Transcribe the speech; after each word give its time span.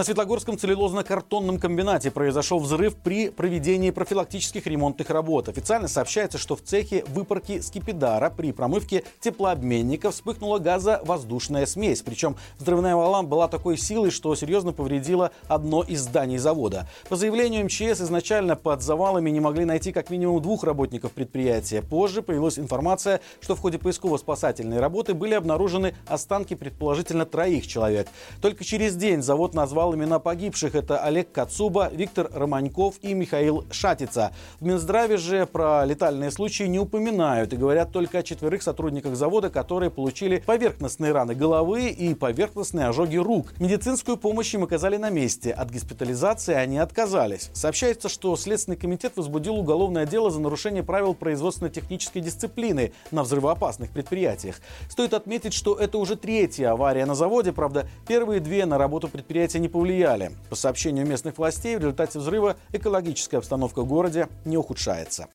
На 0.00 0.04
Светлогорском 0.04 0.54
целлюлозно-картонном 0.54 1.58
комбинате 1.58 2.10
произошел 2.10 2.58
взрыв 2.58 2.96
при 2.96 3.28
проведении 3.28 3.90
профилактических 3.90 4.66
ремонтных 4.66 5.10
работ. 5.10 5.50
Официально 5.50 5.88
сообщается, 5.88 6.38
что 6.38 6.56
в 6.56 6.62
цехе 6.62 7.04
выпарки 7.08 7.60
скипидара 7.60 8.30
при 8.30 8.52
промывке 8.52 9.04
теплообменника 9.20 10.10
вспыхнула 10.10 10.58
газовоздушная 10.58 11.66
смесь. 11.66 12.00
Причем 12.00 12.36
взрывная 12.58 12.96
волна 12.96 13.24
была 13.24 13.46
такой 13.46 13.76
силой, 13.76 14.10
что 14.10 14.34
серьезно 14.34 14.72
повредила 14.72 15.32
одно 15.48 15.82
из 15.82 16.00
зданий 16.00 16.38
завода. 16.38 16.88
По 17.10 17.16
заявлению 17.16 17.66
МЧС, 17.66 18.00
изначально 18.00 18.56
под 18.56 18.80
завалами 18.80 19.28
не 19.28 19.40
могли 19.40 19.66
найти 19.66 19.92
как 19.92 20.08
минимум 20.08 20.40
двух 20.40 20.64
работников 20.64 21.12
предприятия. 21.12 21.82
Позже 21.82 22.22
появилась 22.22 22.58
информация, 22.58 23.20
что 23.42 23.54
в 23.54 23.60
ходе 23.60 23.76
поисково-спасательной 23.76 24.80
работы 24.80 25.12
были 25.12 25.34
обнаружены 25.34 25.94
останки 26.06 26.54
предположительно 26.54 27.26
троих 27.26 27.66
человек. 27.66 28.08
Только 28.40 28.64
через 28.64 28.96
день 28.96 29.20
завод 29.20 29.52
назвал 29.52 29.89
назвал 29.90 29.94
имена 29.94 30.18
погибших. 30.18 30.74
Это 30.74 30.98
Олег 30.98 31.32
Кацуба, 31.32 31.90
Виктор 31.92 32.30
Романьков 32.32 32.96
и 33.02 33.14
Михаил 33.14 33.64
Шатица. 33.70 34.32
В 34.60 34.64
Минздраве 34.64 35.16
же 35.16 35.46
про 35.46 35.84
летальные 35.84 36.30
случаи 36.30 36.64
не 36.64 36.78
упоминают 36.78 37.52
и 37.52 37.56
говорят 37.56 37.92
только 37.92 38.18
о 38.18 38.22
четверых 38.22 38.62
сотрудниках 38.62 39.16
завода, 39.16 39.50
которые 39.50 39.90
получили 39.90 40.42
поверхностные 40.46 41.12
раны 41.12 41.34
головы 41.34 41.88
и 41.88 42.14
поверхностные 42.14 42.86
ожоги 42.86 43.16
рук. 43.16 43.52
Медицинскую 43.58 44.16
помощь 44.16 44.54
им 44.54 44.64
оказали 44.64 44.96
на 44.96 45.10
месте. 45.10 45.52
От 45.52 45.70
госпитализации 45.70 46.54
они 46.54 46.78
отказались. 46.78 47.50
Сообщается, 47.52 48.08
что 48.08 48.36
Следственный 48.36 48.76
комитет 48.76 49.16
возбудил 49.16 49.56
уголовное 49.56 50.06
дело 50.06 50.30
за 50.30 50.40
нарушение 50.40 50.82
правил 50.82 51.14
производственно-технической 51.14 52.22
дисциплины 52.22 52.92
на 53.10 53.22
взрывоопасных 53.22 53.90
предприятиях. 53.90 54.56
Стоит 54.88 55.14
отметить, 55.14 55.54
что 55.54 55.74
это 55.74 55.98
уже 55.98 56.16
третья 56.16 56.72
авария 56.72 57.06
на 57.06 57.14
заводе. 57.14 57.52
Правда, 57.52 57.88
первые 58.06 58.40
две 58.40 58.66
на 58.66 58.78
работу 58.78 59.08
предприятия 59.08 59.58
не 59.58 59.68
повлияли. 59.70 60.32
По 60.48 60.56
сообщению 60.56 61.06
местных 61.06 61.38
властей, 61.38 61.76
в 61.76 61.80
результате 61.80 62.18
взрыва 62.18 62.56
экологическая 62.72 63.38
обстановка 63.38 63.82
в 63.82 63.86
городе 63.86 64.28
не 64.44 64.56
ухудшается. 64.56 65.28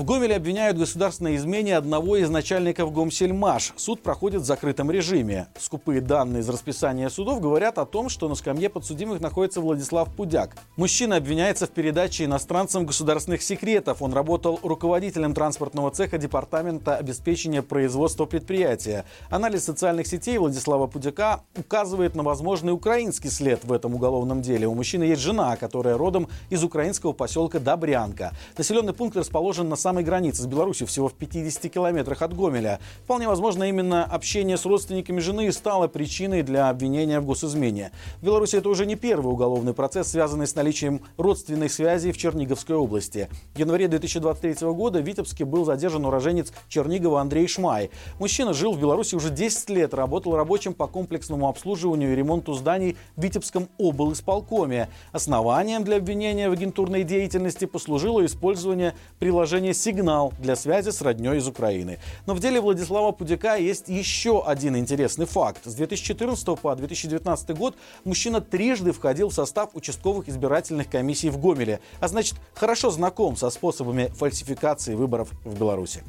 В 0.00 0.04
Гомеле 0.04 0.36
обвиняют 0.36 0.78
в 0.78 0.80
государственной 0.80 1.36
измене 1.36 1.76
одного 1.76 2.16
из 2.16 2.30
начальников 2.30 2.90
Гомсельмаш. 2.90 3.74
Суд 3.76 4.02
проходит 4.02 4.40
в 4.40 4.46
закрытом 4.46 4.90
режиме. 4.90 5.48
Скупые 5.58 6.00
данные 6.00 6.40
из 6.40 6.48
расписания 6.48 7.10
судов 7.10 7.42
говорят 7.42 7.76
о 7.76 7.84
том, 7.84 8.08
что 8.08 8.26
на 8.26 8.34
скамье 8.34 8.70
подсудимых 8.70 9.20
находится 9.20 9.60
Владислав 9.60 10.08
Пудяк. 10.16 10.56
Мужчина 10.76 11.16
обвиняется 11.16 11.66
в 11.66 11.70
передаче 11.72 12.24
иностранцам 12.24 12.86
государственных 12.86 13.42
секретов. 13.42 14.00
Он 14.00 14.14
работал 14.14 14.58
руководителем 14.62 15.34
транспортного 15.34 15.90
цеха 15.90 16.16
Департамента 16.16 16.96
обеспечения 16.96 17.60
производства 17.60 18.24
предприятия. 18.24 19.04
Анализ 19.28 19.64
социальных 19.64 20.06
сетей 20.06 20.38
Владислава 20.38 20.86
Пудяка 20.86 21.42
указывает 21.58 22.14
на 22.14 22.22
возможный 22.22 22.72
украинский 22.72 23.28
след 23.28 23.66
в 23.66 23.72
этом 23.74 23.96
уголовном 23.96 24.40
деле. 24.40 24.66
У 24.66 24.74
мужчины 24.74 25.02
есть 25.02 25.20
жена, 25.20 25.56
которая 25.56 25.98
родом 25.98 26.26
из 26.48 26.64
украинского 26.64 27.12
поселка 27.12 27.58
Добрянка. 27.58 28.32
Населенный 28.56 28.94
пункт 28.94 29.14
расположен 29.14 29.68
на 29.68 29.76
самом 29.76 29.89
самой 29.90 30.04
границы 30.04 30.42
с 30.42 30.46
Беларусью, 30.46 30.86
всего 30.86 31.08
в 31.08 31.14
50 31.14 31.68
километрах 31.68 32.22
от 32.22 32.32
Гомеля. 32.32 32.78
Вполне 33.02 33.26
возможно, 33.26 33.64
именно 33.64 34.04
общение 34.04 34.56
с 34.56 34.64
родственниками 34.64 35.18
жены 35.18 35.50
стало 35.50 35.88
причиной 35.88 36.42
для 36.42 36.68
обвинения 36.68 37.18
в 37.18 37.26
госизмене. 37.26 37.90
В 38.20 38.24
Беларуси 38.24 38.54
это 38.54 38.68
уже 38.68 38.86
не 38.86 38.94
первый 38.94 39.32
уголовный 39.32 39.74
процесс, 39.74 40.06
связанный 40.06 40.46
с 40.46 40.54
наличием 40.54 41.00
родственной 41.16 41.68
связи 41.68 42.12
в 42.12 42.16
Черниговской 42.16 42.76
области. 42.76 43.28
В 43.52 43.58
январе 43.58 43.88
2023 43.88 44.68
года 44.68 45.00
в 45.00 45.02
Витебске 45.04 45.44
был 45.44 45.64
задержан 45.64 46.04
уроженец 46.04 46.52
Чернигова 46.68 47.20
Андрей 47.20 47.48
Шмай. 47.48 47.90
Мужчина 48.20 48.54
жил 48.54 48.74
в 48.74 48.80
Беларуси 48.80 49.16
уже 49.16 49.30
10 49.30 49.70
лет, 49.70 49.92
работал 49.92 50.36
рабочим 50.36 50.72
по 50.72 50.86
комплексному 50.86 51.48
обслуживанию 51.48 52.12
и 52.12 52.14
ремонту 52.14 52.52
зданий 52.52 52.96
в 53.16 53.22
Витебском 53.24 53.68
облисполкоме. 53.76 54.88
Основанием 55.10 55.82
для 55.82 55.96
обвинения 55.96 56.48
в 56.48 56.52
агентурной 56.52 57.02
деятельности 57.02 57.64
послужило 57.64 58.24
использование 58.24 58.94
приложения 59.18 59.74
сигнал 59.80 60.32
для 60.38 60.56
связи 60.56 60.90
с 60.90 61.00
родней 61.02 61.38
из 61.38 61.48
Украины. 61.48 61.98
Но 62.26 62.34
в 62.34 62.40
деле 62.40 62.60
Владислава 62.60 63.12
Пудяка 63.12 63.56
есть 63.56 63.88
еще 63.88 64.44
один 64.44 64.76
интересный 64.76 65.26
факт. 65.26 65.62
С 65.64 65.74
2014 65.74 66.60
по 66.60 66.74
2019 66.76 67.56
год 67.56 67.74
мужчина 68.04 68.40
трижды 68.40 68.92
входил 68.92 69.30
в 69.30 69.34
состав 69.34 69.70
участковых 69.74 70.28
избирательных 70.28 70.88
комиссий 70.88 71.30
в 71.30 71.38
Гомеле, 71.38 71.80
а 72.00 72.08
значит 72.08 72.34
хорошо 72.54 72.90
знаком 72.90 73.36
со 73.36 73.50
способами 73.50 74.06
фальсификации 74.14 74.94
выборов 74.94 75.30
в 75.44 75.58
Беларуси. 75.58 76.02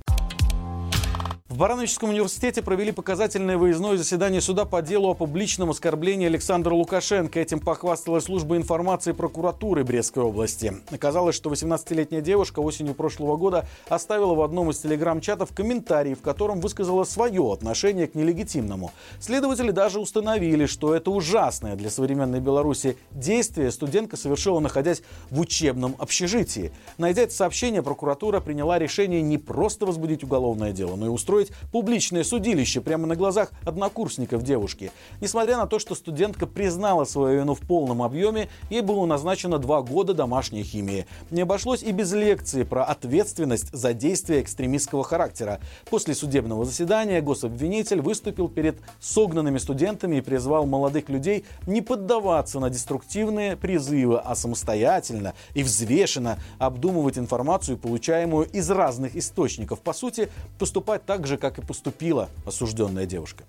В 1.52 1.58
Барановичском 1.58 2.12
университете 2.12 2.62
провели 2.62 2.94
показательное 2.94 3.58
выездное 3.58 3.98
заседание 3.98 4.40
суда 4.40 4.64
по 4.64 4.82
делу 4.82 5.10
о 5.10 5.14
публичном 5.14 5.72
оскорблении 5.72 6.26
Александра 6.26 6.74
Лукашенко. 6.74 7.42
Этим 7.42 7.60
похвасталась 7.60 8.24
служба 8.24 8.56
информации 8.56 9.12
прокуратуры 9.12 9.84
Брестской 9.84 10.24
области. 10.24 10.78
Оказалось, 10.92 11.36
что 11.36 11.52
18-летняя 11.52 12.22
девушка 12.22 12.62
осенью 12.62 12.94
прошлого 12.94 13.36
года 13.36 13.68
оставила 13.90 14.34
в 14.34 14.42
одном 14.44 14.70
из 14.70 14.80
телеграм-чатов 14.80 15.54
комментарий, 15.54 16.14
в 16.14 16.22
котором 16.22 16.62
высказала 16.62 17.04
свое 17.04 17.52
отношение 17.52 18.08
к 18.08 18.16
нелегитимному. 18.16 18.94
Следователи 19.20 19.72
даже 19.72 20.00
установили, 20.00 20.68
что 20.68 20.96
это 20.96 21.12
ужасное 21.12 21.76
для 21.76 21.90
современной 21.90 22.40
Беларуси 22.40 22.96
действие 23.12 23.72
студентка 23.72 24.16
совершила, 24.16 24.62
находясь 24.62 25.02
в 25.30 25.42
учебном 25.42 25.96
общежитии. 26.00 26.72
Найдя 26.98 27.24
это 27.24 27.34
сообщение, 27.34 27.84
прокуратура 27.84 28.40
приняла 28.40 28.80
решение 28.80 29.22
не 29.22 29.38
просто 29.38 29.86
возбудить 29.86 30.24
уголовное 30.24 30.72
дело, 30.72 30.96
но 30.96 31.08
и 31.08 31.10
устроить 31.10 31.41
устроить 31.42 31.52
публичное 31.72 32.24
судилище 32.24 32.82
прямо 32.82 33.08
на 33.08 33.16
глазах 33.16 33.52
однокурсников 33.66 34.44
девушки. 34.44 34.92
Несмотря 35.22 35.58
на 35.58 35.68
то, 35.68 35.80
что 35.80 35.96
студентка 35.96 36.48
признала 36.48 37.06
свою 37.06 37.42
вину 37.42 37.56
в 37.56 37.62
полном 37.62 38.02
объеме, 38.04 38.50
ей 38.70 38.82
было 38.82 39.06
назначено 39.06 39.58
два 39.58 39.82
года 39.82 40.14
домашней 40.14 40.64
химии. 40.64 41.06
Не 41.32 41.42
обошлось 41.42 41.84
и 41.84 41.92
без 41.92 42.12
лекции 42.14 42.64
про 42.64 42.84
ответственность 42.84 43.74
за 43.74 43.94
действия 43.94 44.42
экстремистского 44.42 45.04
характера. 45.04 45.60
После 45.90 46.14
судебного 46.14 46.66
заседания 46.66 47.22
гособвинитель 47.22 48.02
выступил 48.02 48.48
перед 48.48 48.78
согнанными 49.00 49.58
студентами 49.58 50.18
и 50.18 50.22
призвал 50.22 50.66
молодых 50.66 51.10
людей 51.10 51.46
не 51.68 51.82
поддаваться 51.82 52.60
на 52.60 52.70
деструктивные 52.70 53.56
призывы, 53.56 54.20
а 54.20 54.36
самостоятельно 54.36 55.34
и 55.54 55.64
взвешенно 55.64 56.38
обдумывать 56.60 57.18
информацию, 57.18 57.78
получаемую 57.78 58.48
из 58.52 58.70
разных 58.70 59.16
источников. 59.16 59.80
По 59.82 59.94
сути, 59.94 60.30
поступать 60.60 61.06
так 61.06 61.28
же, 61.28 61.31
же, 61.32 61.38
как 61.38 61.58
и 61.58 61.62
поступила 61.62 62.30
осужденная 62.46 63.06
девушка. 63.06 63.46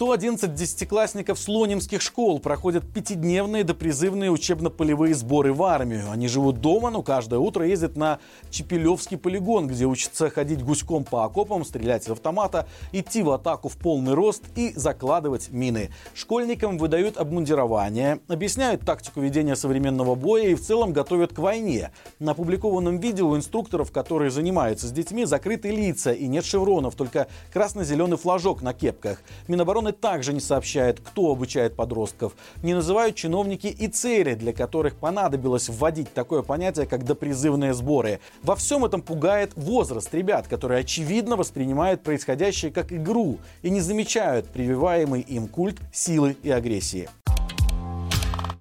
111 0.00 0.54
десятиклассников 0.54 1.38
слонимских 1.38 2.00
школ 2.00 2.38
проходят 2.38 2.90
пятидневные 2.90 3.64
допризывные 3.64 4.30
учебно-полевые 4.30 5.14
сборы 5.14 5.52
в 5.52 5.62
армию. 5.62 6.10
Они 6.10 6.26
живут 6.26 6.62
дома, 6.62 6.88
но 6.88 7.02
каждое 7.02 7.38
утро 7.38 7.66
ездят 7.66 7.98
на 7.98 8.18
Чепелевский 8.48 9.18
полигон, 9.18 9.66
где 9.66 9.84
учатся 9.84 10.30
ходить 10.30 10.64
гуськом 10.64 11.04
по 11.04 11.26
окопам, 11.26 11.66
стрелять 11.66 12.06
из 12.06 12.12
автомата, 12.12 12.66
идти 12.92 13.22
в 13.22 13.28
атаку 13.28 13.68
в 13.68 13.76
полный 13.76 14.14
рост 14.14 14.42
и 14.56 14.72
закладывать 14.74 15.50
мины. 15.50 15.90
Школьникам 16.14 16.78
выдают 16.78 17.18
обмундирование, 17.18 18.20
объясняют 18.26 18.86
тактику 18.86 19.20
ведения 19.20 19.54
современного 19.54 20.14
боя 20.14 20.44
и 20.44 20.54
в 20.54 20.62
целом 20.62 20.94
готовят 20.94 21.34
к 21.34 21.38
войне. 21.40 21.90
На 22.18 22.32
опубликованном 22.32 23.00
видео 23.00 23.28
у 23.28 23.36
инструкторов, 23.36 23.92
которые 23.92 24.30
занимаются 24.30 24.86
с 24.86 24.92
детьми, 24.92 25.26
закрыты 25.26 25.70
лица 25.70 26.12
и 26.12 26.26
нет 26.26 26.46
шевронов, 26.46 26.94
только 26.94 27.26
красно-зеленый 27.52 28.16
флажок 28.16 28.62
на 28.62 28.72
кепках. 28.72 29.20
Минобороны 29.46 29.89
Минобороны 29.90 29.92
также 29.92 30.32
не 30.32 30.40
сообщает, 30.40 31.00
кто 31.00 31.30
обучает 31.32 31.76
подростков. 31.76 32.32
Не 32.62 32.74
называют 32.74 33.16
чиновники 33.16 33.66
и 33.66 33.88
цели, 33.88 34.34
для 34.34 34.52
которых 34.52 34.94
понадобилось 34.94 35.68
вводить 35.68 36.12
такое 36.14 36.42
понятие, 36.42 36.86
как 36.86 37.04
допризывные 37.04 37.74
сборы. 37.74 38.20
Во 38.42 38.54
всем 38.54 38.84
этом 38.84 39.02
пугает 39.02 39.52
возраст 39.56 40.12
ребят, 40.14 40.46
которые 40.48 40.80
очевидно 40.80 41.36
воспринимают 41.36 42.02
происходящее 42.02 42.70
как 42.70 42.92
игру 42.92 43.38
и 43.62 43.70
не 43.70 43.80
замечают 43.80 44.46
прививаемый 44.46 45.20
им 45.20 45.48
культ 45.48 45.78
силы 45.92 46.36
и 46.42 46.50
агрессии. 46.50 47.08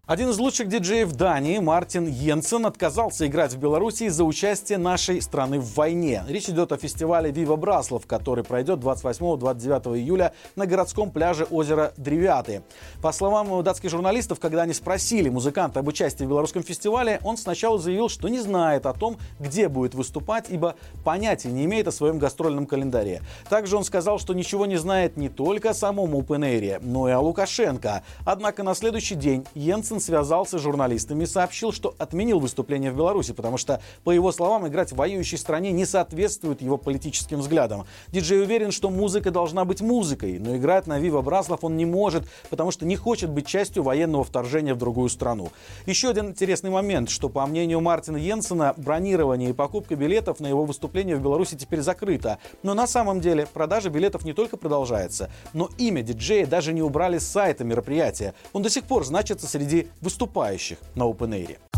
Один 0.09 0.31
из 0.31 0.39
лучших 0.39 0.69
диджеев 0.69 1.11
Дании, 1.11 1.59
Мартин 1.59 2.07
Йенсен, 2.07 2.65
отказался 2.65 3.27
играть 3.27 3.53
в 3.53 3.59
Беларуси 3.59 4.05
из-за 4.05 4.23
участия 4.23 4.79
нашей 4.79 5.21
страны 5.21 5.59
в 5.59 5.75
войне. 5.75 6.23
Речь 6.27 6.49
идет 6.49 6.71
о 6.71 6.77
фестивале 6.77 7.29
«Вива 7.29 7.57
Браслов», 7.57 8.07
который 8.07 8.43
пройдет 8.43 8.79
28-29 8.79 9.99
июля 9.99 10.33
на 10.55 10.65
городском 10.65 11.11
пляже 11.11 11.43
озера 11.43 11.93
Древяты. 11.95 12.63
По 13.03 13.11
словам 13.11 13.63
датских 13.63 13.91
журналистов, 13.91 14.39
когда 14.39 14.63
они 14.63 14.73
спросили 14.73 15.29
музыканта 15.29 15.81
об 15.81 15.87
участии 15.87 16.23
в 16.23 16.29
белорусском 16.29 16.63
фестивале, 16.63 17.19
он 17.23 17.37
сначала 17.37 17.77
заявил, 17.77 18.09
что 18.09 18.29
не 18.29 18.39
знает 18.39 18.87
о 18.87 18.93
том, 18.93 19.17
где 19.39 19.69
будет 19.69 19.93
выступать, 19.93 20.45
ибо 20.49 20.73
понятия 21.03 21.51
не 21.51 21.65
имеет 21.65 21.87
о 21.87 21.91
своем 21.91 22.17
гастрольном 22.17 22.65
календаре. 22.65 23.21
Также 23.47 23.77
он 23.77 23.83
сказал, 23.83 24.17
что 24.17 24.33
ничего 24.33 24.65
не 24.65 24.77
знает 24.77 25.17
не 25.17 25.29
только 25.29 25.69
о 25.69 25.73
самом 25.75 26.15
Open 26.15 26.79
но 26.81 27.07
и 27.07 27.11
о 27.11 27.19
Лукашенко. 27.19 28.01
Однако 28.25 28.63
на 28.63 28.73
следующий 28.73 29.13
день 29.13 29.45
Йенсен 29.53 29.98
Путин 29.99 30.05
связался 30.05 30.57
с 30.57 30.61
журналистами 30.61 31.23
и 31.23 31.27
сообщил, 31.27 31.71
что 31.71 31.93
отменил 31.97 32.39
выступление 32.39 32.91
в 32.91 32.95
Беларуси, 32.95 33.33
потому 33.33 33.57
что, 33.57 33.81
по 34.03 34.11
его 34.11 34.31
словам, 34.31 34.67
играть 34.67 34.91
в 34.91 34.95
воюющей 34.95 35.37
стране 35.37 35.71
не 35.71 35.85
соответствует 35.85 36.61
его 36.61 36.77
политическим 36.77 37.39
взглядам. 37.39 37.85
Диджей 38.07 38.41
уверен, 38.41 38.71
что 38.71 38.89
музыка 38.89 39.29
должна 39.29 39.65
быть 39.65 39.81
музыкой, 39.81 40.39
но 40.39 40.55
играть 40.55 40.87
на 40.87 40.99
Вива 40.99 41.21
Браслов 41.21 41.63
он 41.63 41.75
не 41.75 41.85
может, 41.85 42.23
потому 42.49 42.71
что 42.71 42.85
не 42.85 42.95
хочет 42.95 43.29
быть 43.29 43.45
частью 43.45 43.83
военного 43.83 44.23
вторжения 44.23 44.73
в 44.73 44.77
другую 44.77 45.09
страну. 45.09 45.49
Еще 45.85 46.09
один 46.09 46.29
интересный 46.29 46.69
момент, 46.69 47.09
что, 47.09 47.29
по 47.29 47.45
мнению 47.45 47.81
Мартина 47.81 48.17
Йенсена, 48.17 48.73
бронирование 48.77 49.49
и 49.49 49.53
покупка 49.53 49.95
билетов 49.95 50.39
на 50.39 50.47
его 50.47 50.63
выступление 50.63 51.17
в 51.17 51.21
Беларуси 51.21 51.55
теперь 51.55 51.81
закрыто. 51.81 52.37
Но 52.63 52.73
на 52.73 52.87
самом 52.87 53.19
деле 53.19 53.47
продажа 53.53 53.89
билетов 53.89 54.23
не 54.23 54.33
только 54.33 54.55
продолжается, 54.55 55.29
но 55.53 55.69
имя 55.77 56.01
диджея 56.03 56.45
даже 56.45 56.71
не 56.73 56.81
убрали 56.81 57.17
с 57.17 57.27
сайта 57.27 57.63
мероприятия. 57.63 58.33
Он 58.53 58.61
до 58.61 58.69
сих 58.69 58.85
пор 58.85 59.05
значится 59.05 59.47
среди 59.47 59.88
выступающих 60.01 60.77
на 60.95 61.03
Open 61.03 61.29
Air. 61.29 61.68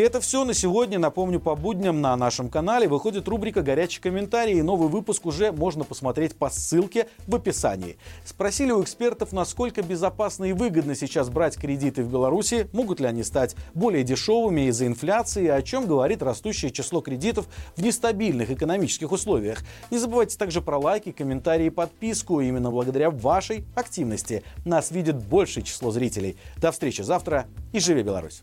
И 0.00 0.02
это 0.02 0.18
все 0.22 0.46
на 0.46 0.54
сегодня. 0.54 0.98
Напомню, 0.98 1.40
по 1.40 1.54
будням 1.54 2.00
на 2.00 2.16
нашем 2.16 2.48
канале 2.48 2.88
выходит 2.88 3.28
рубрика 3.28 3.60
«Горячие 3.60 4.00
комментарии». 4.00 4.56
И 4.56 4.62
новый 4.62 4.88
выпуск 4.88 5.26
уже 5.26 5.52
можно 5.52 5.84
посмотреть 5.84 6.34
по 6.36 6.48
ссылке 6.48 7.06
в 7.26 7.36
описании. 7.36 7.98
Спросили 8.24 8.72
у 8.72 8.82
экспертов, 8.82 9.32
насколько 9.32 9.82
безопасно 9.82 10.46
и 10.46 10.54
выгодно 10.54 10.94
сейчас 10.94 11.28
брать 11.28 11.58
кредиты 11.58 12.02
в 12.02 12.10
Беларуси, 12.10 12.66
могут 12.72 12.98
ли 12.98 13.06
они 13.08 13.22
стать 13.22 13.54
более 13.74 14.02
дешевыми 14.02 14.68
из-за 14.68 14.86
инфляции, 14.86 15.48
о 15.48 15.60
чем 15.60 15.86
говорит 15.86 16.22
растущее 16.22 16.70
число 16.70 17.02
кредитов 17.02 17.46
в 17.76 17.82
нестабильных 17.82 18.50
экономических 18.50 19.12
условиях. 19.12 19.58
Не 19.90 19.98
забывайте 19.98 20.38
также 20.38 20.62
про 20.62 20.78
лайки, 20.78 21.12
комментарии 21.12 21.66
и 21.66 21.70
подписку. 21.70 22.40
Именно 22.40 22.70
благодаря 22.70 23.10
вашей 23.10 23.66
активности 23.74 24.44
нас 24.64 24.92
видит 24.92 25.22
большее 25.22 25.62
число 25.62 25.90
зрителей. 25.90 26.38
До 26.56 26.72
встречи 26.72 27.02
завтра 27.02 27.48
и 27.74 27.80
живи 27.80 28.02
Беларусь! 28.02 28.42